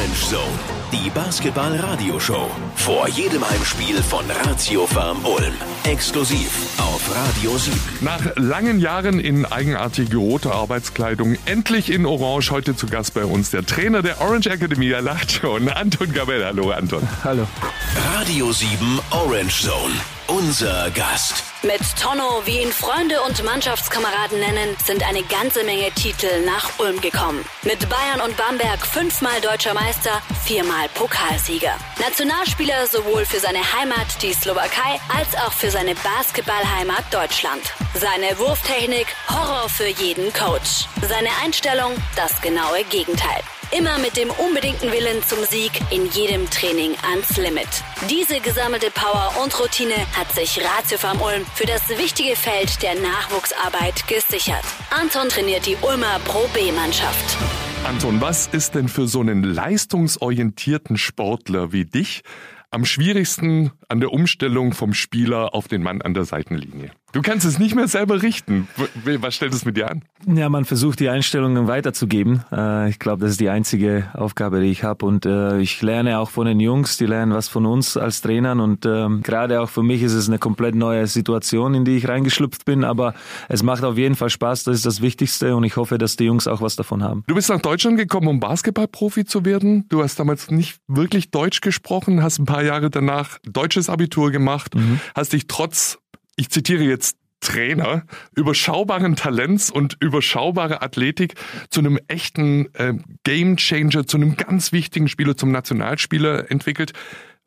Orange 0.00 0.30
Zone, 0.30 0.58
die 0.92 1.10
Basketball-Radioshow. 1.10 2.48
Vor 2.74 3.06
jedem 3.08 3.46
Heimspiel 3.46 4.02
von 4.02 4.24
Ratio 4.30 4.86
Farm 4.86 5.22
Ulm. 5.26 5.52
Exklusiv 5.84 6.48
auf 6.78 7.02
Radio 7.14 7.58
7. 7.58 7.78
Nach 8.00 8.34
langen 8.36 8.80
Jahren 8.80 9.20
in 9.20 9.44
eigenartige 9.44 10.16
rote 10.16 10.52
Arbeitskleidung, 10.52 11.36
endlich 11.44 11.92
in 11.92 12.06
Orange, 12.06 12.50
heute 12.50 12.74
zu 12.74 12.86
Gast 12.86 13.12
bei 13.12 13.26
uns 13.26 13.50
der 13.50 13.66
Trainer 13.66 14.00
der 14.00 14.22
Orange 14.22 14.46
Academy, 14.46 14.88
er 14.88 15.02
lacht 15.02 15.32
schon, 15.32 15.68
Anton 15.68 16.14
Gabel. 16.14 16.46
Hallo 16.46 16.70
Anton. 16.70 17.06
Hallo. 17.22 17.46
Radio 18.16 18.52
7 18.52 19.00
Orange 19.10 19.64
Zone. 19.64 20.19
Unser 20.30 20.92
Gast. 20.92 21.42
Mit 21.62 21.80
Tonno, 22.00 22.42
wie 22.44 22.60
ihn 22.62 22.70
Freunde 22.70 23.20
und 23.22 23.42
Mannschaftskameraden 23.42 24.38
nennen, 24.38 24.76
sind 24.86 25.02
eine 25.02 25.24
ganze 25.24 25.64
Menge 25.64 25.90
Titel 25.90 26.44
nach 26.46 26.78
Ulm 26.78 27.00
gekommen. 27.00 27.44
Mit 27.64 27.80
Bayern 27.88 28.20
und 28.20 28.36
Bamberg 28.36 28.86
fünfmal 28.86 29.40
deutscher 29.40 29.74
Meister, 29.74 30.22
viermal 30.44 30.88
Pokalsieger. 30.94 31.74
Nationalspieler 31.98 32.86
sowohl 32.86 33.26
für 33.26 33.40
seine 33.40 33.72
Heimat, 33.72 34.22
die 34.22 34.32
Slowakei, 34.32 35.00
als 35.18 35.34
auch 35.34 35.52
für 35.52 35.72
seine 35.72 35.96
Basketballheimat 35.96 37.12
Deutschland. 37.12 37.62
Seine 37.94 38.38
Wurftechnik, 38.38 39.08
Horror 39.28 39.68
für 39.68 39.88
jeden 39.88 40.32
Coach. 40.32 40.86
Seine 41.08 41.30
Einstellung, 41.42 41.92
das 42.14 42.40
genaue 42.40 42.84
Gegenteil. 42.84 43.42
Immer 43.76 43.98
mit 43.98 44.16
dem 44.16 44.30
unbedingten 44.30 44.90
Willen 44.90 45.22
zum 45.22 45.38
Sieg 45.44 45.70
in 45.90 46.04
jedem 46.06 46.50
Training 46.50 46.96
ans 47.08 47.36
Limit. 47.36 47.68
Diese 48.10 48.40
gesammelte 48.40 48.90
Power 48.90 49.32
und 49.44 49.56
Routine 49.60 49.94
hat 50.16 50.32
sich 50.32 50.58
Ratio 50.58 50.98
Farm 50.98 51.20
Ulm 51.20 51.46
für 51.54 51.66
das 51.66 51.88
wichtige 51.90 52.34
Feld 52.34 52.82
der 52.82 52.96
Nachwuchsarbeit 52.96 54.08
gesichert. 54.08 54.64
Anton 54.90 55.28
trainiert 55.28 55.66
die 55.66 55.76
Ulmer 55.82 56.18
Pro 56.24 56.48
B-Mannschaft. 56.52 57.36
Anton, 57.84 58.20
was 58.20 58.48
ist 58.48 58.74
denn 58.74 58.88
für 58.88 59.06
so 59.06 59.20
einen 59.20 59.44
leistungsorientierten 59.44 60.98
Sportler 60.98 61.70
wie 61.70 61.84
dich 61.84 62.22
am 62.72 62.84
schwierigsten 62.84 63.70
an 63.88 64.00
der 64.00 64.12
Umstellung 64.12 64.72
vom 64.72 64.94
Spieler 64.94 65.54
auf 65.54 65.68
den 65.68 65.84
Mann 65.84 66.02
an 66.02 66.14
der 66.14 66.24
Seitenlinie? 66.24 66.90
Du 67.12 67.22
kannst 67.22 67.44
es 67.44 67.58
nicht 67.58 67.74
mehr 67.74 67.88
selber 67.88 68.22
richten. 68.22 68.68
Was 69.20 69.34
stellt 69.34 69.52
es 69.52 69.64
mit 69.64 69.76
dir 69.76 69.90
an? 69.90 70.02
Ja, 70.26 70.48
man 70.48 70.64
versucht 70.64 71.00
die 71.00 71.08
Einstellungen 71.08 71.66
weiterzugeben. 71.66 72.44
Äh, 72.52 72.88
ich 72.90 72.98
glaube, 73.00 73.22
das 73.22 73.32
ist 73.32 73.40
die 73.40 73.48
einzige 73.48 74.08
Aufgabe, 74.14 74.60
die 74.60 74.68
ich 74.68 74.84
habe. 74.84 75.04
Und 75.06 75.26
äh, 75.26 75.58
ich 75.58 75.82
lerne 75.82 76.20
auch 76.20 76.30
von 76.30 76.46
den 76.46 76.60
Jungs, 76.60 76.98
die 76.98 77.06
lernen 77.06 77.32
was 77.32 77.48
von 77.48 77.66
uns 77.66 77.96
als 77.96 78.20
Trainern. 78.20 78.60
Und 78.60 78.86
ähm, 78.86 79.22
gerade 79.22 79.60
auch 79.60 79.68
für 79.68 79.82
mich 79.82 80.02
ist 80.02 80.12
es 80.12 80.28
eine 80.28 80.38
komplett 80.38 80.76
neue 80.76 81.06
Situation, 81.06 81.74
in 81.74 81.84
die 81.84 81.96
ich 81.96 82.06
reingeschlüpft 82.06 82.64
bin. 82.64 82.84
Aber 82.84 83.14
es 83.48 83.62
macht 83.62 83.82
auf 83.82 83.96
jeden 83.96 84.14
Fall 84.14 84.30
Spaß. 84.30 84.64
Das 84.64 84.76
ist 84.76 84.86
das 84.86 85.00
Wichtigste. 85.00 85.56
Und 85.56 85.64
ich 85.64 85.76
hoffe, 85.76 85.98
dass 85.98 86.14
die 86.14 86.24
Jungs 86.24 86.46
auch 86.46 86.60
was 86.60 86.76
davon 86.76 87.02
haben. 87.02 87.24
Du 87.26 87.34
bist 87.34 87.48
nach 87.48 87.60
Deutschland 87.60 87.96
gekommen, 87.96 88.28
um 88.28 88.38
Basketballprofi 88.40 89.24
zu 89.24 89.44
werden. 89.44 89.86
Du 89.88 90.02
hast 90.02 90.20
damals 90.20 90.50
nicht 90.50 90.78
wirklich 90.86 91.30
Deutsch 91.32 91.60
gesprochen, 91.60 92.22
hast 92.22 92.38
ein 92.38 92.46
paar 92.46 92.62
Jahre 92.62 92.90
danach 92.90 93.38
deutsches 93.44 93.90
Abitur 93.90 94.30
gemacht, 94.30 94.74
mhm. 94.74 95.00
hast 95.14 95.32
dich 95.32 95.46
trotz 95.48 95.98
ich 96.40 96.48
zitiere 96.48 96.84
jetzt 96.84 97.16
Trainer 97.40 98.04
überschaubaren 98.34 99.14
Talents 99.16 99.70
und 99.70 99.96
überschaubare 100.00 100.82
Athletik 100.82 101.34
zu 101.70 101.80
einem 101.80 101.98
echten 102.08 102.74
äh, 102.74 102.94
Game 103.24 103.56
Changer, 103.56 104.06
zu 104.06 104.16
einem 104.16 104.36
ganz 104.36 104.72
wichtigen 104.72 105.08
Spieler, 105.08 105.36
zum 105.36 105.50
Nationalspieler 105.50 106.50
entwickelt. 106.50 106.92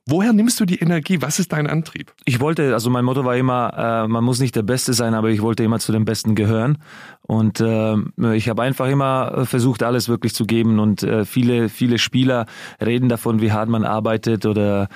Woher 0.06 0.34
nimmst 0.34 0.60
du 0.60 0.66
die 0.66 0.80
Energie? 0.80 1.22
Was 1.22 1.40
ist 1.40 1.54
dein 1.54 1.66
Antrieb? 1.66 2.12
Ich 2.26 2.42
wollte, 2.42 2.74
also 2.74 2.90
mein 2.90 3.06
Motto 3.06 3.24
war 3.24 3.38
immer, 3.38 4.04
äh, 4.04 4.08
man 4.10 4.22
muss 4.22 4.42
nicht 4.42 4.54
der 4.54 4.62
Beste 4.62 4.92
sein, 4.92 5.14
aber 5.14 5.30
ich 5.30 5.42
wollte 5.42 5.64
immer 5.64 5.80
zu 5.80 5.94
den 5.94 6.04
Besten 6.04 6.36
gehören. 6.36 6.78
Und 7.26 7.62
äh, 7.62 7.96
ich 8.34 8.50
habe 8.50 8.64
einfach 8.64 8.88
immer 8.90 9.46
versucht, 9.46 9.82
alles 9.82 10.10
wirklich 10.10 10.36
zu 10.36 10.46
geben. 10.46 10.80
Und 10.80 11.04
äh, 11.04 11.24
viele, 11.24 11.70
viele 11.70 12.00
Spieler 12.00 12.48
reden 12.84 13.08
davon, 13.08 13.40
wie 13.40 13.54
hart 13.54 13.70
man 13.70 13.86
arbeitet 13.86 14.46
oder 14.46 14.90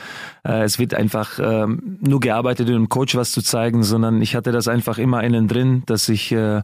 äh, 0.44 0.64
es 0.64 0.78
wird 0.78 0.94
einfach 0.94 1.40
äh, 1.40 1.68
nur 1.68 2.20
gearbeitet, 2.20 2.68
um 2.68 2.74
dem 2.74 2.90
Coach 2.90 3.16
was 3.16 3.32
zu 3.32 3.42
zeigen, 3.42 3.84
sondern 3.84 4.22
ich 4.22 4.36
hatte 4.36 4.52
das 4.52 4.68
einfach 4.68 4.98
immer 4.98 5.24
innen 5.24 5.48
drin, 5.48 5.84
dass 5.86 6.10
ich, 6.10 6.34
äh, 6.34 6.64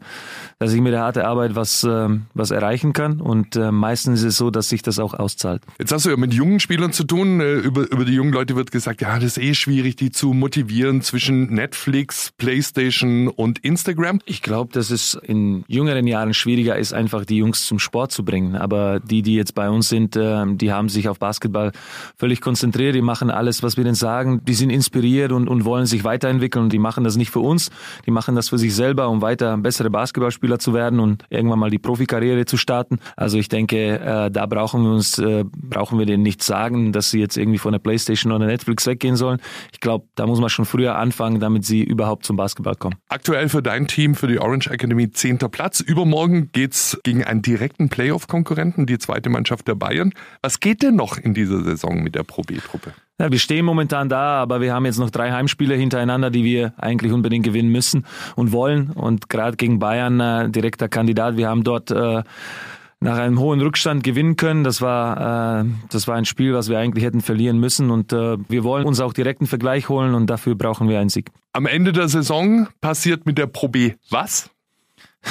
dass 0.60 0.74
ich 0.74 0.82
mit 0.82 0.92
der 0.92 1.00
harten 1.00 1.22
Arbeit 1.22 1.56
was, 1.56 1.86
äh, 1.86 2.10
was 2.34 2.52
erreichen 2.52 2.92
kann. 2.92 3.22
Und 3.22 3.56
äh, 3.56 3.72
meistens 3.72 4.20
ist 4.20 4.26
es 4.26 4.38
so, 4.38 4.52
dass 4.52 4.68
sich 4.68 4.82
das 4.82 5.00
auch 5.00 5.14
auszahlt. 5.14 5.62
Jetzt 5.80 5.94
hast 5.94 6.06
du 6.06 6.10
ja 6.10 6.18
mit 6.18 6.34
jungen 6.34 6.60
Spielern 6.60 6.92
zu 6.92 7.06
tun. 7.06 7.40
Äh, 7.40 7.54
über, 7.54 7.90
über 7.90 8.04
die 8.04 8.14
jungen 8.14 8.33
Leute 8.34 8.56
wird 8.56 8.72
gesagt, 8.72 9.02
ja, 9.02 9.16
das 9.20 9.38
ist 9.38 9.44
eh 9.44 9.54
schwierig, 9.54 9.96
die 9.96 10.10
zu 10.10 10.34
motivieren 10.34 11.02
zwischen 11.02 11.54
Netflix, 11.54 12.32
Playstation 12.36 13.28
und 13.28 13.60
Instagram. 13.60 14.20
Ich 14.26 14.42
glaube, 14.42 14.74
dass 14.74 14.90
es 14.90 15.14
in 15.14 15.64
jüngeren 15.68 16.08
Jahren 16.08 16.34
schwieriger 16.34 16.76
ist, 16.76 16.94
einfach 16.94 17.26
die 17.26 17.38
Jungs 17.38 17.68
zum 17.68 17.78
Sport 17.78 18.12
zu 18.12 18.26
bringen. 18.26 18.56
Aber 18.56 19.00
die, 19.00 19.22
die 19.22 19.36
jetzt 19.36 19.54
bei 19.54 19.70
uns 19.70 19.88
sind, 19.88 20.16
äh, 20.16 20.46
die 20.48 20.74
haben 20.74 20.90
sich 20.90 21.08
auf 21.10 21.20
Basketball 21.20 21.74
völlig 22.18 22.42
konzentriert. 22.42 22.96
Die 22.96 23.04
machen 23.04 23.30
alles, 23.30 23.62
was 23.62 23.78
wir 23.78 23.84
denen 23.84 23.94
sagen. 23.96 24.42
Die 24.46 24.56
sind 24.56 24.72
inspiriert 24.72 25.32
und, 25.32 25.48
und 25.48 25.64
wollen 25.64 25.86
sich 25.86 26.04
weiterentwickeln. 26.04 26.66
Und 26.66 26.74
die 26.74 26.80
machen 26.80 27.04
das 27.04 27.16
nicht 27.16 27.30
für 27.30 27.40
uns. 27.40 27.70
Die 28.08 28.12
machen 28.12 28.34
das 28.34 28.50
für 28.50 28.58
sich 28.58 28.74
selber, 28.74 29.10
um 29.10 29.22
weiter 29.22 29.56
bessere 29.58 29.92
Basketballspieler 29.92 30.58
zu 30.58 30.74
werden 30.74 31.00
und 31.00 31.24
irgendwann 31.30 31.60
mal 31.60 31.70
die 31.70 31.78
Profikarriere 31.78 32.46
zu 32.46 32.58
starten. 32.58 32.98
Also 33.16 33.38
ich 33.38 33.48
denke, 33.48 34.00
äh, 34.00 34.32
da 34.32 34.48
brauchen 34.48 34.82
wir 34.82 34.92
uns, 34.92 35.20
äh, 35.20 35.46
brauchen 35.54 36.00
wir 36.00 36.08
denen 36.08 36.24
nicht 36.24 36.42
sagen, 36.42 36.94
dass 36.94 37.12
sie 37.12 37.20
jetzt 37.20 37.38
irgendwie 37.38 37.60
von 37.60 37.74
der 37.74 37.80
Playstation 37.80 38.23
oder 38.32 38.48
Netflix 38.48 38.88
weggehen 38.88 39.16
sollen. 39.16 39.40
Ich 39.72 39.80
glaube, 39.80 40.08
da 40.16 40.26
muss 40.26 40.40
man 40.40 40.50
schon 40.50 40.66
früher 40.66 40.96
anfangen, 40.96 41.40
damit 41.40 41.64
sie 41.64 41.84
überhaupt 41.84 42.26
zum 42.26 42.38
Basketball 42.38 42.76
kommen. 42.76 42.96
Aktuell 43.10 43.50
für 43.50 43.62
dein 43.62 43.88
Team, 43.88 44.16
für 44.16 44.28
die 44.28 44.40
Orange 44.40 44.72
Academy, 44.72 45.12
10 45.12 45.40
neunter 45.44 45.50
Platz. 45.50 45.80
Übermorgen 45.82 46.50
geht's 46.54 46.98
gegen 47.04 47.24
einen 47.24 47.42
direkten 47.42 47.90
Playoff-Konkurrenten, 47.90 48.86
die 48.86 48.98
zweite 48.98 49.30
Mannschaft 49.30 49.68
der 49.68 49.76
Bayern. 49.76 50.14
Was 50.42 50.60
geht 50.60 50.84
denn 50.84 50.96
noch 50.96 51.18
in 51.18 51.34
dieser 51.34 51.64
Saison 51.64 52.02
mit 52.02 52.16
der 52.16 52.24
Pro 52.24 52.44
B-Truppe? 52.44 52.94
Ja, 53.20 53.32
wir 53.32 53.40
stehen 53.40 53.66
momentan 53.66 54.10
da, 54.10 54.42
aber 54.42 54.62
wir 54.62 54.74
haben 54.74 54.86
jetzt 54.86 55.00
noch 55.00 55.10
drei 55.10 55.32
Heimspiele 55.32 55.76
hintereinander, 55.76 56.32
die 56.32 56.44
wir 56.44 56.74
eigentlich 56.78 57.12
unbedingt 57.12 57.46
gewinnen 57.46 57.72
müssen 57.72 58.06
und 58.36 58.52
wollen. 58.52 58.92
Und 58.92 59.30
gerade 59.30 59.58
gegen 59.58 59.80
Bayern 59.80 60.20
äh, 60.20 60.50
direkter 60.50 60.88
Kandidat. 60.88 61.36
Wir 61.36 61.50
haben 61.50 61.64
dort 61.64 61.92
äh, 61.92 62.24
nach 63.04 63.18
einem 63.18 63.40
hohen 63.40 63.62
Rückstand 63.62 64.04
gewinnen 64.04 64.36
können. 64.36 64.64
Das 64.64 64.82
war, 64.82 65.62
äh, 65.62 65.66
das 65.90 66.08
war 66.08 66.16
ein 66.16 66.26
Spiel, 66.26 66.54
was 66.54 66.70
wir 66.70 66.80
eigentlich 66.80 67.04
hätten 67.04 67.22
verlieren 67.22 67.60
müssen. 67.60 67.92
Und 67.92 68.14
äh, 68.14 68.38
wir 68.48 68.64
wollen 68.64 68.86
uns 68.86 69.00
auch 69.00 69.14
direkten 69.14 69.46
Vergleich 69.46 69.90
holen 69.90 70.16
und 70.16 70.28
dafür 70.28 70.56
brauchen 70.56 70.90
wir 70.90 71.00
einen 71.00 71.10
Sieg. 71.10 71.30
Am 71.52 71.66
Ende 71.66 71.92
der 71.92 72.08
Saison 72.08 72.68
passiert 72.82 73.26
mit 73.26 73.38
der 73.38 73.48
Pro 73.48 73.68
B 73.68 73.94
was? 74.10 74.50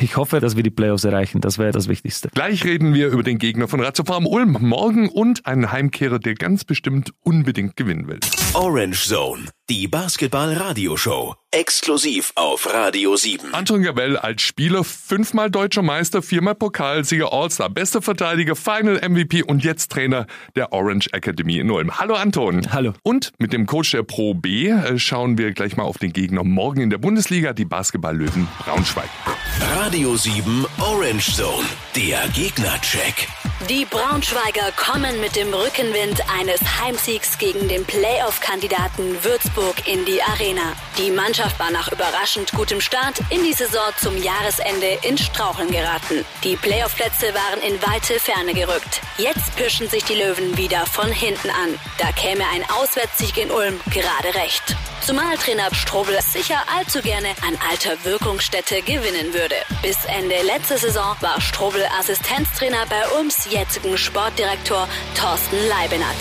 Ich 0.00 0.16
hoffe, 0.16 0.40
dass 0.40 0.56
wir 0.56 0.64
die 0.64 0.70
Playoffs 0.70 1.04
erreichen. 1.04 1.40
Das 1.40 1.56
wäre 1.56 1.70
das 1.70 1.86
Wichtigste. 1.86 2.28
Gleich 2.34 2.64
reden 2.64 2.94
wir 2.94 3.08
über 3.08 3.22
den 3.22 3.38
Gegner 3.38 3.68
von 3.68 3.80
Ratiofarm 3.80 4.26
Ulm 4.26 4.58
morgen 4.60 5.08
und 5.08 5.46
einen 5.46 5.70
Heimkehrer, 5.70 6.18
der 6.18 6.34
ganz 6.34 6.64
bestimmt 6.64 7.12
unbedingt 7.22 7.76
gewinnen 7.76 8.08
will. 8.08 8.18
Orange 8.54 9.06
Zone, 9.06 9.42
die 9.70 9.88
Basketball-Radioshow. 9.88 11.36
Exklusiv 11.50 12.32
auf 12.34 12.70
Radio 12.70 13.16
7. 13.16 13.54
Anton 13.54 13.82
Gabell 13.82 14.18
als 14.18 14.42
Spieler, 14.42 14.84
fünfmal 14.84 15.50
deutscher 15.50 15.80
Meister, 15.80 16.20
viermal 16.20 16.54
Pokalsieger, 16.54 17.32
All-Star, 17.32 17.70
bester 17.70 18.02
Verteidiger, 18.02 18.56
Final 18.56 19.00
MVP 19.08 19.42
und 19.42 19.64
jetzt 19.64 19.90
Trainer 19.90 20.26
der 20.54 20.72
Orange 20.72 21.08
Academy 21.12 21.58
in 21.58 21.70
Ulm. 21.70 21.98
Hallo 21.98 22.14
Anton. 22.14 22.72
Hallo. 22.72 22.92
Und 23.02 23.32
mit 23.38 23.54
dem 23.54 23.64
Coach 23.66 23.92
der 23.92 24.02
Pro 24.02 24.34
B 24.34 24.68
äh, 24.68 24.98
schauen 24.98 25.38
wir 25.38 25.52
gleich 25.52 25.76
mal 25.76 25.84
auf 25.84 25.96
den 25.96 26.12
Gegner 26.12 26.44
morgen 26.44 26.82
in 26.82 26.90
der 26.90 26.98
Bundesliga, 26.98 27.54
die 27.54 27.64
Basketball-Löwen 27.64 28.46
Braunschweig. 28.58 29.08
Radio 29.76 30.16
7 30.16 30.66
Orange 30.78 31.32
Zone, 31.34 31.66
der 31.96 32.28
Gegnercheck. 32.34 33.28
Die 33.70 33.86
Braunschweiger 33.86 34.72
kommen 34.76 35.20
mit 35.20 35.36
dem 35.36 35.54
Rückenwind 35.54 36.20
eines 36.38 36.60
Heimsiegs 36.82 37.38
gegen 37.38 37.66
den 37.66 37.82
Playoff-Kandidaten 37.86 39.24
Würzburg 39.24 39.88
in 39.88 40.04
die 40.04 40.22
Arena. 40.22 40.74
Die 40.98 41.10
Mannschaft 41.10 41.58
war 41.58 41.70
nach 41.70 41.90
überraschend 41.90 42.52
gutem 42.52 42.82
Start 42.82 43.20
in 43.30 43.42
die 43.42 43.54
Saison 43.54 43.90
zum 43.98 44.22
Jahresende 44.22 44.98
in 45.02 45.16
Straucheln 45.16 45.70
geraten. 45.70 46.26
Die 46.42 46.56
Playoff-Plätze 46.56 47.32
waren 47.32 47.62
in 47.66 47.80
weite 47.80 48.20
Ferne 48.20 48.52
gerückt. 48.52 49.00
Jetzt 49.16 49.56
pirschen 49.56 49.88
sich 49.88 50.04
die 50.04 50.16
Löwen 50.16 50.58
wieder 50.58 50.84
von 50.84 51.10
hinten 51.10 51.48
an. 51.48 51.80
Da 51.96 52.12
käme 52.12 52.44
ein 52.52 52.68
Auswärtssieg 52.70 53.38
in 53.38 53.50
Ulm 53.50 53.80
gerade 53.90 54.34
recht. 54.34 54.76
Zumal 55.06 55.36
Trainer 55.36 55.68
Strobel 55.74 56.14
sicher 56.22 56.56
allzu 56.78 57.02
gerne 57.02 57.28
an 57.46 57.58
alter 57.70 57.92
Wirkungsstätte 58.04 58.76
gewinnen 58.80 59.34
würde. 59.34 59.54
Bis 59.82 59.98
Ende 60.06 60.36
letzte 60.46 60.78
Saison 60.78 61.14
war 61.20 61.42
Strobel 61.42 61.82
Assistenztrainer 62.00 62.86
bei 62.88 63.02
Ulms 63.18 63.46
jetzigen 63.50 63.98
Sportdirektor 63.98 64.88
Thorsten 65.14 65.56
Leibenat. 65.68 66.16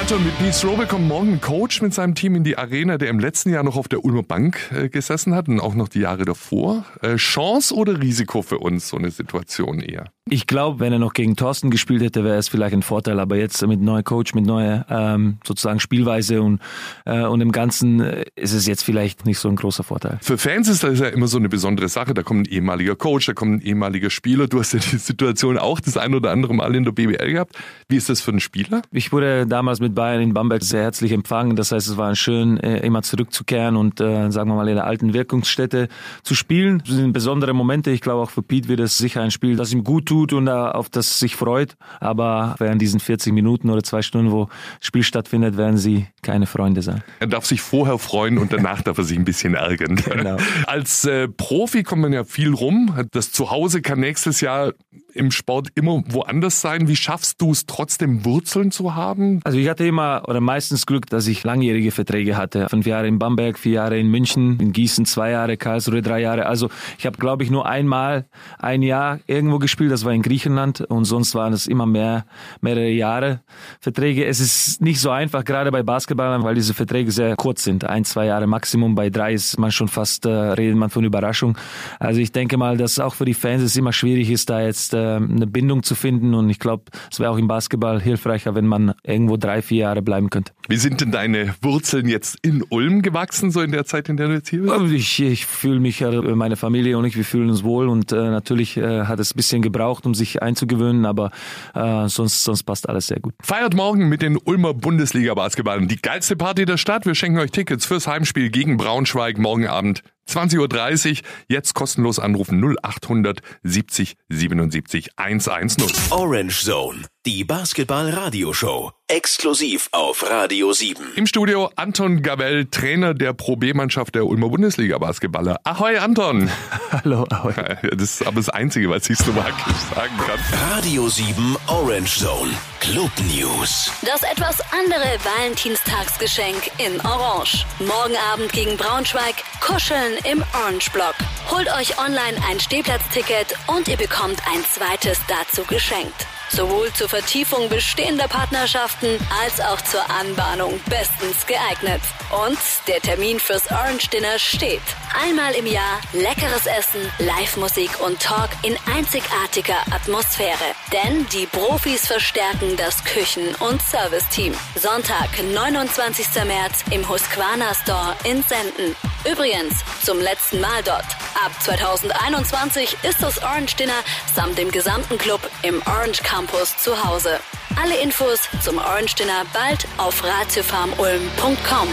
Anton, 0.00 0.24
mit 0.24 0.38
Pete 0.38 0.54
Strobel 0.54 0.86
kommt 0.86 1.08
morgen 1.08 1.34
ein 1.34 1.40
Coach 1.42 1.82
mit 1.82 1.92
seinem 1.92 2.14
Team 2.14 2.34
in 2.34 2.42
die 2.42 2.56
Arena, 2.56 2.96
der 2.96 3.10
im 3.10 3.18
letzten 3.18 3.50
Jahr 3.50 3.64
noch 3.64 3.76
auf 3.76 3.88
der 3.88 4.02
Ulmer 4.02 4.22
Bank 4.22 4.70
äh, 4.74 4.88
gesessen 4.88 5.34
hat 5.34 5.48
und 5.48 5.60
auch 5.60 5.74
noch 5.74 5.90
die 5.90 6.00
Jahre 6.00 6.24
davor. 6.24 6.86
Äh, 7.02 7.16
Chance 7.16 7.74
oder 7.74 8.00
Risiko 8.00 8.40
für 8.40 8.60
uns, 8.60 8.88
so 8.88 8.96
eine 8.96 9.10
Situation 9.10 9.80
eher? 9.80 10.06
Ich 10.30 10.46
glaube, 10.46 10.78
wenn 10.78 10.92
er 10.92 11.00
noch 11.00 11.14
gegen 11.14 11.34
Thorsten 11.34 11.70
gespielt 11.70 12.00
hätte, 12.00 12.22
wäre 12.22 12.36
es 12.36 12.46
vielleicht 12.46 12.74
ein 12.74 12.82
Vorteil. 12.82 13.18
Aber 13.18 13.36
jetzt 13.36 13.66
mit 13.66 13.80
neuer 13.80 14.04
Coach, 14.04 14.34
mit 14.34 14.46
neuer 14.46 14.86
ähm, 14.88 15.38
sozusagen 15.44 15.80
Spielweise 15.80 16.42
und, 16.42 16.60
äh, 17.04 17.24
und 17.24 17.40
im 17.40 17.50
Ganzen 17.50 18.00
äh, 18.00 18.24
ist 18.36 18.52
es 18.52 18.68
jetzt 18.68 18.84
vielleicht 18.84 19.26
nicht 19.26 19.40
so 19.40 19.48
ein 19.48 19.56
großer 19.56 19.82
Vorteil. 19.82 20.18
Für 20.22 20.38
Fans 20.38 20.68
ist 20.68 20.84
das 20.84 21.00
ja 21.00 21.08
immer 21.08 21.26
so 21.26 21.38
eine 21.38 21.48
besondere 21.48 21.88
Sache. 21.88 22.14
Da 22.14 22.22
kommt 22.22 22.46
ein 22.46 22.52
ehemaliger 22.52 22.94
Coach, 22.94 23.26
da 23.26 23.32
kommt 23.32 23.56
ein 23.56 23.66
ehemaliger 23.66 24.10
Spieler. 24.10 24.46
Du 24.46 24.60
hast 24.60 24.72
ja 24.74 24.78
die 24.78 24.96
Situation 24.96 25.58
auch 25.58 25.80
das 25.80 25.96
ein 25.96 26.14
oder 26.14 26.30
andere 26.30 26.54
Mal 26.54 26.72
in 26.76 26.84
der 26.84 26.92
BBL 26.92 27.32
gehabt. 27.32 27.56
Wie 27.88 27.96
ist 27.96 28.08
das 28.08 28.20
für 28.20 28.30
einen 28.30 28.40
Spieler? 28.40 28.82
Ich 28.92 29.10
wurde 29.10 29.44
damals 29.48 29.80
mit 29.80 29.92
Bayern 29.96 30.22
in 30.22 30.34
Bamberg 30.34 30.62
sehr 30.62 30.82
herzlich 30.82 31.10
empfangen. 31.10 31.56
Das 31.56 31.72
heißt, 31.72 31.88
es 31.88 31.96
war 31.96 32.14
schön, 32.14 32.58
äh, 32.58 32.78
immer 32.86 33.02
zurückzukehren 33.02 33.74
und 33.74 34.00
äh, 34.00 34.30
sagen 34.30 34.50
wir 34.50 34.54
mal 34.54 34.68
in 34.68 34.76
der 34.76 34.86
alten 34.86 35.14
Wirkungsstätte 35.14 35.88
zu 36.22 36.36
spielen. 36.36 36.80
Das 36.86 36.94
sind 36.94 37.12
besondere 37.12 37.54
Momente. 37.54 37.90
Ich 37.90 38.02
glaube 38.02 38.22
auch 38.22 38.30
für 38.30 38.42
Pete 38.42 38.68
wird 38.68 38.78
es 38.78 38.96
sicher 38.96 39.20
ein 39.20 39.32
Spiel, 39.32 39.56
das 39.56 39.72
ihm 39.72 39.82
gut 39.82 40.11
tut 40.12 40.34
und 40.34 40.48
auf 40.48 40.90
das 40.90 41.18
sich 41.18 41.36
freut. 41.36 41.76
Aber 41.98 42.54
während 42.58 42.82
diesen 42.82 43.00
40 43.00 43.32
Minuten 43.32 43.70
oder 43.70 43.82
zwei 43.82 44.02
Stunden, 44.02 44.30
wo 44.30 44.48
das 44.78 44.86
Spiel 44.86 45.02
stattfindet, 45.02 45.56
werden 45.56 45.78
sie 45.78 46.06
keine 46.20 46.46
Freunde 46.46 46.82
sein. 46.82 47.02
Er 47.20 47.28
darf 47.28 47.46
sich 47.46 47.62
vorher 47.62 47.98
freuen 47.98 48.36
und 48.36 48.52
danach 48.52 48.82
darf 48.82 48.98
er 48.98 49.04
sich 49.04 49.18
ein 49.18 49.24
bisschen 49.24 49.54
ärgern. 49.54 49.96
Genau. 49.96 50.36
Als 50.66 51.06
äh, 51.06 51.28
Profi 51.28 51.82
kommt 51.82 52.02
man 52.02 52.12
ja 52.12 52.24
viel 52.24 52.52
rum. 52.52 52.94
Das 53.12 53.32
Zuhause 53.32 53.80
kann 53.80 54.00
nächstes 54.00 54.42
Jahr 54.42 54.74
im 55.14 55.30
Sport 55.30 55.68
immer 55.74 56.02
woanders 56.08 56.60
sein. 56.60 56.88
Wie 56.88 56.96
schaffst 56.96 57.40
du 57.40 57.52
es 57.52 57.66
trotzdem 57.66 58.24
Wurzeln 58.24 58.70
zu 58.70 58.94
haben? 58.94 59.40
Also 59.44 59.58
ich 59.58 59.68
hatte 59.68 59.86
immer 59.86 60.22
oder 60.26 60.40
meistens 60.40 60.86
Glück, 60.86 61.06
dass 61.06 61.26
ich 61.26 61.44
langjährige 61.44 61.90
Verträge 61.90 62.36
hatte. 62.36 62.68
Fünf 62.68 62.86
Jahre 62.86 63.06
in 63.06 63.18
Bamberg, 63.18 63.58
vier 63.58 63.72
Jahre 63.72 63.98
in 63.98 64.08
München, 64.08 64.58
in 64.60 64.72
Gießen 64.72 65.04
zwei 65.06 65.30
Jahre, 65.30 65.56
Karlsruhe 65.56 66.02
drei 66.02 66.20
Jahre. 66.20 66.46
Also 66.46 66.70
ich 66.98 67.06
habe, 67.06 67.18
glaube 67.18 67.42
ich, 67.44 67.50
nur 67.50 67.66
einmal 67.66 68.26
ein 68.58 68.82
Jahr 68.82 69.20
irgendwo 69.26 69.58
gespielt. 69.58 69.92
Das 69.92 70.04
war 70.04 70.12
in 70.12 70.22
Griechenland 70.22 70.80
und 70.80 71.04
sonst 71.04 71.34
waren 71.34 71.52
es 71.52 71.66
immer 71.66 71.86
mehr 71.86 72.24
mehrere 72.60 72.88
Jahre 72.88 73.40
Verträge. 73.80 74.24
Es 74.24 74.40
ist 74.40 74.80
nicht 74.80 75.00
so 75.00 75.10
einfach, 75.10 75.44
gerade 75.44 75.70
bei 75.70 75.82
Basketballern, 75.82 76.42
weil 76.42 76.54
diese 76.54 76.74
Verträge 76.74 77.10
sehr 77.10 77.36
kurz 77.36 77.64
sind. 77.64 77.84
Ein, 77.84 78.04
zwei 78.04 78.26
Jahre 78.26 78.46
Maximum. 78.46 78.94
Bei 78.94 79.10
drei 79.10 79.34
ist 79.34 79.58
man 79.58 79.70
schon 79.70 79.88
fast, 79.88 80.26
äh, 80.26 80.30
redet 80.30 80.76
man 80.76 80.90
von 80.90 81.04
Überraschung. 81.04 81.56
Also 81.98 82.20
ich 82.20 82.32
denke 82.32 82.56
mal, 82.56 82.76
dass 82.76 82.98
auch 82.98 83.14
für 83.14 83.24
die 83.24 83.34
Fans 83.34 83.62
es 83.62 83.76
immer 83.76 83.92
schwierig 83.92 84.30
ist, 84.30 84.50
da 84.50 84.62
jetzt 84.62 84.94
äh, 84.94 85.01
eine 85.02 85.46
Bindung 85.46 85.82
zu 85.82 85.94
finden. 85.94 86.34
Und 86.34 86.50
ich 86.50 86.58
glaube, 86.58 86.84
es 87.10 87.20
wäre 87.20 87.30
auch 87.30 87.38
im 87.38 87.48
Basketball 87.48 88.00
hilfreicher, 88.00 88.54
wenn 88.54 88.66
man 88.66 88.94
irgendwo 89.02 89.36
drei, 89.36 89.62
vier 89.62 89.78
Jahre 89.78 90.02
bleiben 90.02 90.30
könnte. 90.30 90.52
Wie 90.68 90.76
sind 90.76 91.00
denn 91.00 91.10
deine 91.10 91.54
Wurzeln 91.60 92.08
jetzt 92.08 92.38
in 92.42 92.64
Ulm 92.68 93.02
gewachsen, 93.02 93.50
so 93.50 93.60
in 93.60 93.72
der 93.72 93.84
Zeit, 93.84 94.08
in 94.08 94.16
der 94.16 94.28
du 94.28 94.34
jetzt 94.34 94.48
hier 94.48 94.62
bist? 94.62 94.72
Also 94.72 94.86
ich, 94.86 95.20
ich 95.20 95.46
fühle 95.46 95.80
mich, 95.80 96.00
meine 96.00 96.56
Familie 96.56 96.98
und 96.98 97.04
ich, 97.04 97.16
wir 97.16 97.24
fühlen 97.24 97.50
uns 97.50 97.62
wohl 97.62 97.88
und 97.88 98.12
äh, 98.12 98.16
natürlich 98.16 98.76
äh, 98.76 99.04
hat 99.04 99.20
es 99.20 99.34
ein 99.34 99.36
bisschen 99.36 99.62
gebraucht, 99.62 100.06
um 100.06 100.14
sich 100.14 100.42
einzugewöhnen, 100.42 101.04
aber 101.04 101.30
äh, 101.74 102.08
sonst, 102.08 102.44
sonst 102.44 102.62
passt 102.64 102.88
alles 102.88 103.08
sehr 103.08 103.20
gut. 103.20 103.34
Feiert 103.42 103.74
morgen 103.74 104.08
mit 104.08 104.22
den 104.22 104.36
Ulmer 104.36 104.74
Bundesliga-Basketballern 104.74 105.88
die 105.88 106.00
geilste 106.00 106.36
Party 106.36 106.64
der 106.64 106.76
Stadt. 106.76 107.06
Wir 107.06 107.14
schenken 107.14 107.38
euch 107.38 107.50
Tickets 107.50 107.86
fürs 107.86 108.06
Heimspiel 108.06 108.50
gegen 108.50 108.76
Braunschweig 108.76 109.38
morgen 109.38 109.66
Abend 109.66 110.02
20.30 110.28 111.10
Uhr. 111.10 111.16
Jetzt 111.48 111.74
kostenlos 111.74 112.18
anrufen 112.18 112.62
0800 112.62 113.40
70 113.62 114.14
77 114.28 115.10
110. 115.16 115.76
Orange 116.10 116.64
Zone, 116.64 117.02
die 117.24 117.44
Basketball-Radioshow. 117.44 118.90
Exklusiv 119.06 119.88
auf 119.92 120.28
Radio 120.28 120.72
7. 120.72 121.12
Im 121.14 121.28
Studio 121.28 121.70
Anton 121.76 122.20
Gabel, 122.22 122.66
Trainer 122.66 123.14
der 123.14 123.32
Pro 123.32 123.54
B-Mannschaft 123.54 124.16
der 124.16 124.26
Ulmer 124.26 124.48
Bundesliga-Basketballer. 124.48 125.60
Ahoi, 125.62 125.98
Anton! 125.98 126.50
Hallo, 126.90 127.24
ahoi. 127.30 127.52
Das 127.92 128.14
ist 128.14 128.26
aber 128.26 128.36
das 128.36 128.48
Einzige, 128.48 128.90
was 128.90 129.08
ich 129.08 129.18
slowakisch 129.18 129.76
sagen 129.94 130.16
kann. 130.16 130.40
Radio 130.72 131.08
7 131.08 131.56
Orange 131.68 132.18
Zone. 132.18 132.50
Club 132.80 133.12
News. 133.36 133.92
Das 134.04 134.24
etwas 134.24 134.60
andere 134.72 135.18
Valentinstagsgeschenk 135.22 136.72
in 136.78 137.00
Orange. 137.02 137.64
Morgen 137.78 138.16
Abend 138.32 138.52
gegen 138.52 138.76
Braunschweig, 138.76 139.36
kuscheln 139.60 140.14
im 140.28 140.42
Orange 140.54 140.90
Block. 140.90 141.14
Holt 141.50 141.68
euch 141.78 141.96
online 141.98 142.36
ein 142.50 142.58
Stehplatzticket 142.58 143.54
und 143.68 143.86
ihr 143.86 143.96
bekommt 143.96 144.40
ein 144.52 144.64
zweites 144.64 145.20
dazu 145.28 145.62
geschenkt. 145.68 146.26
Sowohl 146.54 146.92
zur 146.92 147.08
Vertiefung 147.08 147.70
bestehender 147.70 148.28
Partnerschaften 148.28 149.18
als 149.42 149.58
auch 149.58 149.80
zur 149.80 150.08
Anbahnung 150.10 150.78
bestens 150.86 151.46
geeignet. 151.46 152.02
Und 152.46 152.58
der 152.86 153.00
Termin 153.00 153.40
fürs 153.40 153.70
Orange 153.70 154.10
Dinner 154.10 154.38
steht. 154.38 154.82
Einmal 155.18 155.54
im 155.54 155.66
Jahr 155.66 156.00
leckeres 156.12 156.66
Essen, 156.66 157.00
Live-Musik 157.18 158.00
und 158.00 158.20
Talk 158.20 158.50
in 158.62 158.76
einzigartiger 158.94 159.78
Atmosphäre. 159.90 160.74
Denn 160.92 161.26
die 161.32 161.46
Profis 161.46 162.06
verstärken 162.06 162.76
das 162.76 163.02
Küchen- 163.04 163.54
und 163.56 163.80
Serviceteam. 163.80 164.54
Sonntag, 164.74 165.30
29. 165.42 166.26
März 166.44 166.84
im 166.90 167.08
Husqvarna 167.08 167.72
Store 167.74 168.14
in 168.24 168.42
Senden. 168.42 168.94
Übrigens, 169.30 169.74
zum 170.04 170.20
letzten 170.20 170.60
Mal 170.60 170.82
dort. 170.84 171.06
Ab 171.44 171.50
2021 171.60 172.98
ist 173.02 173.20
das 173.20 173.42
Orange 173.42 173.74
Dinner 173.74 174.04
samt 174.32 174.58
dem 174.58 174.70
gesamten 174.70 175.18
Club 175.18 175.40
im 175.62 175.82
Orange 175.86 176.22
Campus 176.22 176.76
zu 176.78 177.04
Hause. 177.04 177.40
Alle 177.74 178.00
Infos 178.00 178.42
zum 178.62 178.78
Orange 178.78 179.16
Dinner 179.16 179.44
bald 179.52 179.88
auf 179.98 180.22
ratiofarmulm.com. 180.22 181.88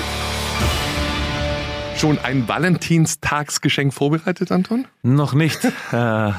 Schon 1.99 2.17
ein 2.17 2.47
Valentinstagsgeschenk 2.47 3.93
vorbereitet, 3.93 4.53
Anton? 4.53 4.87
Noch 5.03 5.33
nicht. 5.33 5.65
Äh, 5.65 5.71
wir 5.91 6.33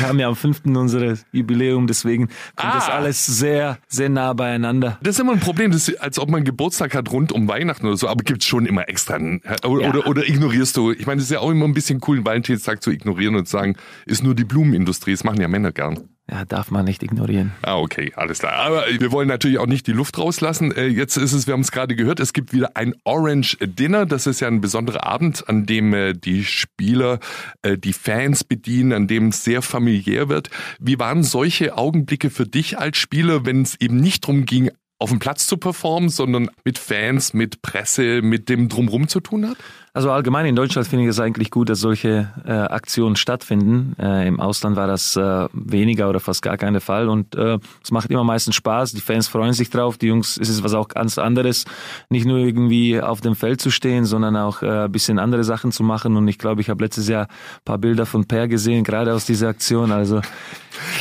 haben 0.00 0.18
ja 0.18 0.28
am 0.28 0.36
5. 0.36 0.62
unser 0.64 1.18
Jubiläum, 1.32 1.86
deswegen 1.86 2.28
kommt 2.56 2.72
ah. 2.72 2.74
das 2.76 2.88
alles 2.88 3.26
sehr, 3.26 3.76
sehr 3.88 4.08
nah 4.08 4.32
beieinander. 4.32 4.98
Das 5.02 5.16
ist 5.16 5.20
immer 5.20 5.32
ein 5.32 5.40
Problem, 5.40 5.70
das 5.70 5.88
ist, 5.88 6.00
als 6.00 6.18
ob 6.18 6.30
man 6.30 6.44
Geburtstag 6.44 6.94
hat 6.94 7.10
rund 7.10 7.30
um 7.30 7.46
Weihnachten 7.46 7.86
oder 7.86 7.98
so, 7.98 8.08
aber 8.08 8.24
gibt's 8.24 8.46
schon 8.46 8.64
immer 8.64 8.88
extra. 8.88 9.16
Oder, 9.16 9.82
ja. 9.82 9.88
oder, 9.90 10.06
oder, 10.06 10.26
ignorierst 10.26 10.78
du? 10.78 10.92
Ich 10.92 11.06
meine, 11.06 11.18
es 11.18 11.24
ist 11.24 11.32
ja 11.32 11.40
auch 11.40 11.50
immer 11.50 11.66
ein 11.66 11.74
bisschen 11.74 12.00
cool, 12.06 12.16
einen 12.16 12.26
Valentinstag 12.26 12.82
zu 12.82 12.90
ignorieren 12.90 13.36
und 13.36 13.44
zu 13.46 13.52
sagen, 13.52 13.76
ist 14.06 14.24
nur 14.24 14.34
die 14.34 14.44
Blumenindustrie, 14.44 15.12
das 15.12 15.24
machen 15.24 15.42
ja 15.42 15.48
Männer 15.48 15.72
gern. 15.72 16.08
Ja, 16.30 16.46
darf 16.46 16.70
man 16.70 16.86
nicht 16.86 17.02
ignorieren. 17.02 17.52
Ah, 17.60 17.76
okay, 17.76 18.12
alles 18.16 18.38
klar. 18.38 18.54
Aber 18.54 18.86
wir 18.86 19.12
wollen 19.12 19.28
natürlich 19.28 19.58
auch 19.58 19.66
nicht 19.66 19.86
die 19.86 19.92
Luft 19.92 20.18
rauslassen. 20.18 20.72
Äh, 20.72 20.86
jetzt 20.86 21.18
ist 21.18 21.34
es, 21.34 21.46
wir 21.46 21.52
haben 21.52 21.60
es 21.60 21.70
gerade 21.70 21.94
gehört, 21.96 22.18
es 22.18 22.32
gibt 22.32 22.54
wieder 22.54 22.76
ein 22.76 22.94
Orange 23.04 23.58
Dinner. 23.60 24.06
Das 24.06 24.26
ist 24.26 24.40
ja 24.40 24.48
ein 24.48 24.62
besonderer 24.62 25.06
Abend, 25.06 25.46
an 25.48 25.66
dem 25.66 25.92
äh, 25.92 26.14
die 26.14 26.44
Spieler 26.44 27.20
äh, 27.60 27.76
die 27.76 27.92
Fans 27.92 28.42
bedienen, 28.42 28.94
an 28.94 29.06
dem 29.06 29.28
es 29.28 29.44
sehr 29.44 29.60
familiär 29.60 30.30
wird. 30.30 30.48
Wie 30.80 30.98
waren 30.98 31.24
solche 31.24 31.76
Augenblicke 31.76 32.30
für 32.30 32.46
dich 32.46 32.78
als 32.78 32.96
Spieler, 32.96 33.44
wenn 33.44 33.60
es 33.60 33.78
eben 33.78 33.96
nicht 33.96 34.24
darum 34.24 34.46
ging, 34.46 34.70
auf 35.04 35.10
dem 35.10 35.18
Platz 35.18 35.46
zu 35.46 35.58
performen, 35.58 36.08
sondern 36.08 36.50
mit 36.64 36.78
Fans, 36.78 37.34
mit 37.34 37.60
Presse, 37.60 38.22
mit 38.22 38.48
dem 38.48 38.70
Drumrum 38.70 39.06
zu 39.06 39.20
tun 39.20 39.46
hat? 39.46 39.58
Also 39.92 40.10
allgemein 40.10 40.46
in 40.46 40.56
Deutschland 40.56 40.88
finde 40.88 41.04
ich 41.04 41.10
es 41.10 41.20
eigentlich 41.20 41.52
gut, 41.52 41.68
dass 41.68 41.78
solche 41.78 42.28
äh, 42.44 42.50
Aktionen 42.50 43.14
stattfinden. 43.14 43.94
Äh, 44.00 44.26
Im 44.26 44.40
Ausland 44.40 44.74
war 44.74 44.88
das 44.88 45.14
äh, 45.14 45.46
weniger 45.52 46.08
oder 46.08 46.18
fast 46.18 46.42
gar 46.42 46.56
kein 46.56 46.80
Fall 46.80 47.08
und 47.08 47.36
äh, 47.36 47.58
es 47.80 47.92
macht 47.92 48.10
immer 48.10 48.24
meistens 48.24 48.56
Spaß. 48.56 48.92
Die 48.92 49.00
Fans 49.00 49.28
freuen 49.28 49.52
sich 49.52 49.70
drauf. 49.70 49.96
Die 49.96 50.06
Jungs, 50.06 50.36
es 50.36 50.48
ist 50.48 50.64
was 50.64 50.74
auch 50.74 50.88
ganz 50.88 51.16
anderes, 51.16 51.64
nicht 52.08 52.26
nur 52.26 52.38
irgendwie 52.38 53.00
auf 53.00 53.20
dem 53.20 53.36
Feld 53.36 53.60
zu 53.60 53.70
stehen, 53.70 54.04
sondern 54.04 54.36
auch 54.36 54.62
äh, 54.62 54.86
ein 54.86 54.90
bisschen 54.90 55.20
andere 55.20 55.44
Sachen 55.44 55.70
zu 55.70 55.84
machen. 55.84 56.16
Und 56.16 56.26
ich 56.26 56.38
glaube, 56.38 56.60
ich 56.60 56.70
habe 56.70 56.82
letztes 56.82 57.06
Jahr 57.06 57.26
ein 57.26 57.64
paar 57.64 57.78
Bilder 57.78 58.04
von 58.04 58.24
Per 58.24 58.48
gesehen, 58.48 58.82
gerade 58.82 59.14
aus 59.14 59.26
dieser 59.26 59.46
Aktion. 59.46 59.92
Also 59.92 60.22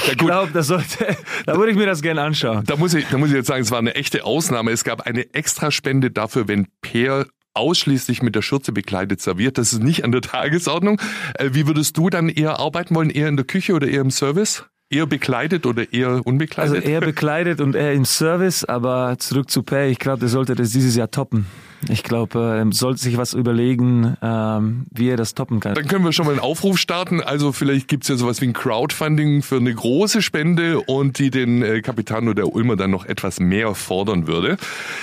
ich 0.05 0.17
glaube, 0.17 0.51
das 0.53 0.67
sollte, 0.67 1.17
da 1.48 1.57
würde 1.57 1.72
ich 1.72 1.77
mir 1.77 1.88
das 1.88 2.03
gerne 2.03 2.22
anschauen. 2.22 2.63
Da 2.65 2.75
muss 2.75 2.93
ich, 2.93 3.07
da 3.07 3.17
muss 3.17 3.29
ich 3.29 3.36
jetzt 3.36 3.48
sagen, 3.48 3.63
es 3.63 3.72
war 3.72 3.79
eine 3.79 3.92
echte 3.95 4.25
Ausnahme. 4.25 4.71
Es 4.71 4.83
gab 4.83 5.01
eine 5.01 5.33
Extraspende 5.33 6.12
dafür, 6.12 6.47
wenn 6.47 6.67
Per 6.81 7.25
ausschließlich 7.53 8.21
mit 8.21 8.35
der 8.35 8.41
Schürze 8.41 8.71
bekleidet 8.71 9.21
serviert. 9.21 9.57
Das 9.57 9.73
ist 9.73 9.83
nicht 9.83 10.03
an 10.03 10.12
der 10.12 10.21
Tagesordnung. 10.21 11.00
Äh, 11.35 11.51
wie 11.53 11.67
würdest 11.67 11.97
du 11.97 12.09
dann 12.09 12.29
eher 12.29 12.59
arbeiten 12.59 12.95
wollen? 12.95 13.09
Eher 13.09 13.27
in 13.29 13.38
der 13.38 13.45
Küche 13.45 13.73
oder 13.73 13.88
eher 13.88 14.01
im 14.01 14.12
Service? 14.12 14.65
Eher 14.89 15.07
bekleidet 15.07 15.65
oder 15.65 15.91
eher 15.91 16.21
unbekleidet? 16.25 16.75
Also 16.75 16.87
eher 16.87 17.01
bekleidet 17.01 17.61
und 17.61 17.75
eher 17.75 17.93
im 17.93 18.05
Service, 18.05 18.63
aber 18.63 19.17
zurück 19.17 19.49
zu 19.49 19.63
Pay. 19.63 19.89
Ich 19.89 19.99
glaube, 19.99 20.19
der 20.19 20.29
sollte 20.29 20.53
das 20.55 20.69
dieses 20.69 20.95
Jahr 20.95 21.09
toppen. 21.09 21.47
Ich 21.89 22.03
glaube, 22.03 22.39
er 22.39 22.71
sollte 22.71 23.01
sich 23.01 23.17
was 23.17 23.33
überlegen, 23.33 24.15
ähm, 24.21 24.85
wie 24.91 25.09
er 25.09 25.17
das 25.17 25.33
toppen 25.33 25.59
kann. 25.59 25.73
Dann 25.73 25.87
können 25.87 26.05
wir 26.05 26.13
schon 26.13 26.25
mal 26.25 26.31
einen 26.31 26.39
Aufruf 26.39 26.77
starten. 26.77 27.21
Also 27.21 27.51
vielleicht 27.51 27.87
gibt's 27.87 28.07
ja 28.07 28.15
sowas 28.15 28.39
wie 28.41 28.47
ein 28.47 28.53
Crowdfunding 28.53 29.41
für 29.41 29.57
eine 29.57 29.73
große 29.73 30.21
Spende 30.21 30.79
und 30.81 31.19
die 31.19 31.29
den 31.29 31.61
äh, 31.61 31.81
Capitano 31.81 32.33
der 32.33 32.53
Ulmer 32.53 32.75
dann 32.75 32.91
noch 32.91 33.05
etwas 33.05 33.39
mehr 33.39 33.75
fordern 33.75 34.27
würde. 34.27 34.57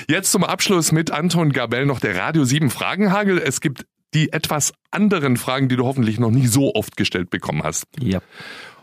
Jetzt 0.08 0.32
zum 0.32 0.44
Abschluss 0.44 0.92
mit 0.92 1.10
Anton 1.10 1.52
Gabel 1.52 1.84
noch 1.86 2.00
der 2.00 2.16
Radio 2.16 2.44
7 2.44 2.70
Fragenhagel. 2.70 3.38
Es 3.38 3.60
gibt 3.60 3.86
die 4.14 4.32
etwas 4.32 4.72
anderen 4.90 5.36
Fragen, 5.36 5.68
die 5.68 5.76
du 5.76 5.84
hoffentlich 5.84 6.18
noch 6.18 6.30
nie 6.30 6.46
so 6.46 6.74
oft 6.74 6.96
gestellt 6.96 7.30
bekommen 7.30 7.62
hast. 7.62 7.86
Ja. 8.00 8.20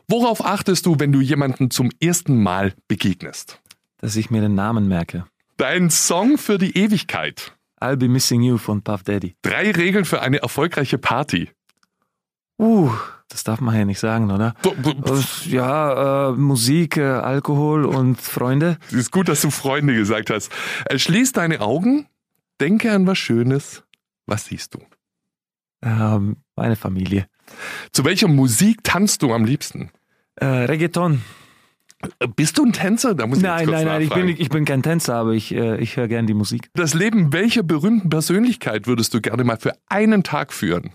Worauf 0.10 0.46
achtest 0.46 0.86
du, 0.86 1.00
wenn 1.00 1.12
du 1.12 1.20
jemanden 1.20 1.70
zum 1.70 1.90
ersten 2.02 2.42
Mal 2.42 2.74
begegnest? 2.88 3.62
Dass 3.98 4.16
ich 4.16 4.30
mir 4.30 4.40
den 4.40 4.56
Namen 4.56 4.88
merke. 4.88 5.26
Dein 5.58 5.90
Song 5.90 6.38
für 6.38 6.58
die 6.58 6.78
Ewigkeit. 6.78 7.58
I'll 7.82 7.98
Be 7.98 8.08
Missing 8.08 8.42
You 8.42 8.58
von 8.58 8.82
Puff 8.82 9.04
Daddy. 9.04 9.36
Drei 9.42 9.70
Regeln 9.72 10.06
für 10.06 10.22
eine 10.22 10.42
erfolgreiche 10.42 10.98
Party. 10.98 11.50
Uh, 12.58 12.90
das 13.28 13.44
darf 13.44 13.60
man 13.60 13.76
ja 13.76 13.84
nicht 13.84 14.00
sagen, 14.00 14.32
oder? 14.32 14.54
Ja, 15.46 16.30
äh, 16.30 16.32
Musik, 16.32 16.96
äh, 16.96 17.04
Alkohol 17.04 17.86
und 17.86 18.22
Freunde. 18.22 18.78
Es 18.88 18.94
ist 18.94 19.12
gut, 19.12 19.28
dass 19.28 19.42
du 19.42 19.52
Freunde 19.52 19.94
gesagt 19.94 20.30
hast. 20.30 20.52
Äh, 20.86 20.98
Schließ 20.98 21.34
deine 21.34 21.60
Augen, 21.60 22.08
denke 22.62 22.94
an 22.94 23.06
was 23.06 23.18
Schönes. 23.18 23.84
Was 24.26 24.46
siehst 24.46 24.74
du? 24.74 24.80
Ähm, 25.82 26.38
meine 26.56 26.78
Familie. 26.78 27.28
Zu 27.92 28.06
welcher 28.06 28.28
Musik 28.28 28.84
tanzt 28.84 29.22
du 29.22 29.34
am 29.34 29.46
liebsten? 29.46 29.92
Äh, 30.36 30.46
Reggaeton. 30.46 31.22
Äh, 32.20 32.28
Bist 32.28 32.58
du 32.58 32.66
ein 32.66 32.74
Tänzer? 32.74 33.16
Da 33.16 33.28
muss 33.28 33.40
ich 33.40 33.44
Nein, 33.44 33.68
nein, 33.70 33.86
nein, 33.86 34.02
ich 34.02 34.10
bin, 34.10 34.28
ich 34.30 34.50
bin 34.50 34.66
kein 34.66 34.84
Tänzer, 34.84 35.16
aber 35.16 35.32
ich, 35.34 35.54
äh, 35.54 35.78
ich 35.78 35.98
höre 35.98 36.08
gern 36.08 36.28
die 36.28 36.34
Musik. 36.34 36.70
Das 36.74 36.94
Leben 36.94 37.34
welcher 37.34 37.64
berühmten 37.64 38.10
Persönlichkeit 38.10 38.88
würdest 38.88 39.14
du 39.14 39.22
gerne 39.22 39.44
mal 39.44 39.58
für 39.58 39.74
einen 39.88 40.24
Tag 40.24 40.54
führen? 40.54 40.92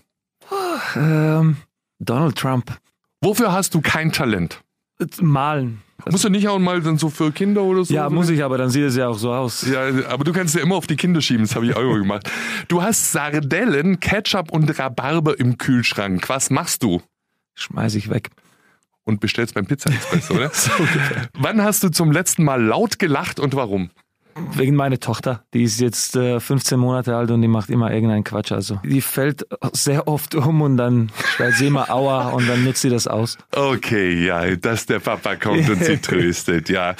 Ähm, 0.95 1.57
Donald 1.99 2.37
Trump. 2.37 2.77
Wofür 3.21 3.51
hast 3.51 3.73
du 3.73 3.81
kein 3.81 4.11
Talent? 4.11 4.61
Malen. 5.21 5.81
Musst 6.09 6.25
du 6.25 6.29
nicht 6.29 6.47
auch 6.47 6.59
mal 6.59 6.81
dann 6.81 6.97
so 6.97 7.09
für 7.09 7.31
Kinder 7.31 7.63
oder 7.63 7.85
so? 7.85 7.93
Ja, 7.93 8.09
muss 8.09 8.29
ich, 8.29 8.43
aber 8.43 8.57
dann 8.57 8.69
sieht 8.69 8.83
es 8.83 8.95
ja 8.95 9.07
auch 9.07 9.17
so 9.17 9.31
aus. 9.33 9.65
Ja, 9.65 9.83
aber 10.09 10.23
du 10.23 10.33
kannst 10.33 10.53
ja 10.55 10.61
immer 10.61 10.75
auf 10.75 10.87
die 10.87 10.97
Kinder 10.97 11.21
schieben, 11.21 11.45
das 11.45 11.55
habe 11.55 11.65
ich 11.65 11.75
auch 11.75 11.81
immer 11.81 11.99
gemacht. 11.99 12.29
Du 12.67 12.81
hast 12.81 13.11
Sardellen, 13.11 13.99
Ketchup 13.99 14.51
und 14.51 14.77
Rhabarber 14.77 15.39
im 15.39 15.57
Kühlschrank. 15.57 16.27
Was 16.27 16.49
machst 16.49 16.83
du? 16.83 17.01
Schmeiß 17.55 17.95
ich 17.95 18.09
weg. 18.09 18.29
Und 19.05 19.19
bestellst 19.19 19.53
beim 19.53 19.65
Pizza 19.65 19.91
Express, 19.91 20.31
oder? 20.31 20.51
Wann 21.33 21.61
hast 21.61 21.83
du 21.83 21.89
zum 21.89 22.11
letzten 22.11 22.43
Mal 22.43 22.61
laut 22.61 22.99
gelacht 22.99 23.39
und 23.39 23.55
warum? 23.55 23.89
Wegen 24.55 24.75
meiner 24.75 24.99
Tochter. 24.99 25.43
Die 25.53 25.63
ist 25.63 25.79
jetzt 25.79 26.15
äh, 26.15 26.39
15 26.39 26.79
Monate 26.79 27.15
alt 27.15 27.31
und 27.31 27.41
die 27.41 27.47
macht 27.47 27.69
immer 27.69 27.91
irgendeinen 27.91 28.23
Quatsch. 28.23 28.51
Also 28.51 28.79
die 28.83 29.01
fällt 29.01 29.45
sehr 29.73 30.07
oft 30.07 30.35
um 30.35 30.61
und 30.61 30.77
dann 30.77 31.11
schreit 31.35 31.53
sie 31.53 31.67
immer 31.67 31.89
Aua 31.89 32.29
und 32.29 32.47
dann 32.47 32.63
nutzt 32.63 32.81
sie 32.81 32.89
das 32.89 33.07
aus. 33.07 33.37
Okay, 33.51 34.25
ja, 34.25 34.55
dass 34.55 34.85
der 34.85 34.99
Papa 34.99 35.35
kommt 35.35 35.69
und 35.69 35.83
sie 35.83 35.97
tröstet, 36.01 36.69
ja. 36.69 36.95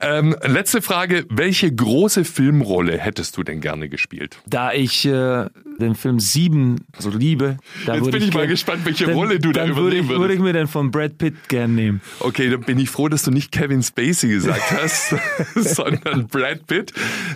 Ähm, 0.00 0.36
letzte 0.42 0.82
Frage, 0.82 1.26
welche 1.30 1.74
große 1.74 2.24
Filmrolle 2.24 2.98
hättest 2.98 3.36
du 3.36 3.42
denn 3.42 3.60
gerne 3.60 3.88
gespielt? 3.88 4.38
Da 4.46 4.72
ich 4.72 5.06
äh, 5.06 5.46
den 5.78 5.94
Film 5.94 6.20
Sieben 6.20 6.80
so 6.98 7.10
liebe, 7.10 7.56
da 7.86 7.96
Jetzt 7.96 8.10
bin 8.10 8.22
ich 8.22 8.32
mal 8.32 8.40
gern- 8.40 8.50
gespannt, 8.50 8.84
welche 8.84 9.06
dann, 9.06 9.14
Rolle 9.14 9.38
du 9.38 9.52
da 9.52 9.62
würde 9.62 9.72
übernehmen 9.72 9.92
ich, 9.92 10.08
würdest. 10.08 10.20
würde 10.20 10.34
ich 10.34 10.40
mir 10.40 10.52
den 10.52 10.66
von 10.66 10.90
Brad 10.90 11.18
Pitt 11.18 11.34
gern 11.48 11.74
nehmen. 11.74 12.00
Okay, 12.20 12.48
dann 12.50 12.60
bin 12.60 12.78
ich 12.78 12.90
froh, 12.90 13.08
dass 13.08 13.22
du 13.22 13.30
nicht 13.30 13.50
Kevin 13.52 13.82
Spacey 13.82 14.28
gesagt 14.28 14.70
hast, 14.70 15.14
sondern 15.54 16.26
Brad 16.28 16.66
Pitt. 16.66 16.92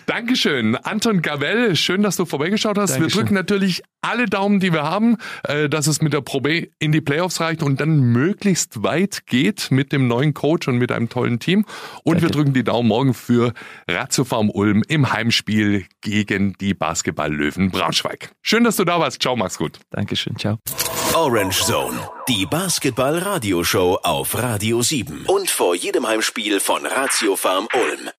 Dankeschön. 0.06 0.76
Anton 0.76 1.22
Gavell, 1.22 1.76
schön, 1.76 2.02
dass 2.02 2.16
du 2.16 2.24
vorbeigeschaut 2.24 2.78
hast. 2.78 2.90
Wir 2.94 2.98
Dankeschön. 3.00 3.20
drücken 3.22 3.34
natürlich 3.34 3.82
alle 4.00 4.26
Daumen, 4.26 4.60
die 4.60 4.72
wir 4.72 4.84
haben, 4.84 5.16
äh, 5.44 5.68
dass 5.68 5.86
es 5.86 6.00
mit 6.00 6.12
der 6.12 6.20
Pro 6.20 6.40
B 6.40 6.68
in 6.78 6.92
die 6.92 7.00
Playoffs 7.00 7.40
reicht 7.40 7.62
und 7.62 7.80
dann 7.80 7.98
möglichst 8.00 8.82
weit 8.82 9.26
geht 9.26 9.70
mit 9.70 9.92
dem 9.92 10.06
neuen 10.06 10.34
Coach 10.34 10.68
und 10.68 10.78
mit 10.78 10.92
einem 10.92 11.08
tollen 11.08 11.40
Team. 11.40 11.64
Und 12.04 12.16
wir 12.16 12.20
Danke. 12.22 12.32
drücken 12.36 12.52
die 12.54 12.64
Daumen 12.64 12.88
morgen 12.88 13.14
für 13.14 13.52
Ratio 13.88 14.24
Farm 14.24 14.50
Ulm 14.50 14.82
im 14.88 15.12
Heimspiel 15.12 15.84
gegen 16.00 16.52
die 16.60 16.74
Basketball-Löwen 16.74 17.70
Braunschweig. 17.70 18.27
Schön, 18.42 18.64
dass 18.64 18.76
du 18.76 18.84
da 18.84 18.98
warst. 19.00 19.20
Ciao, 19.20 19.36
mach's 19.36 19.58
gut. 19.58 19.78
Dankeschön, 19.90 20.36
ciao. 20.36 20.58
Orange 21.14 21.64
Zone, 21.64 21.98
die 22.28 22.46
Basketball-Radioshow 22.46 23.98
auf 24.02 24.36
Radio 24.36 24.82
7 24.82 25.24
und 25.26 25.50
vor 25.50 25.74
jedem 25.74 26.06
Heimspiel 26.06 26.60
von 26.60 26.84
Ratio 26.86 27.34
Farm 27.34 27.66
Ulm. 27.74 28.06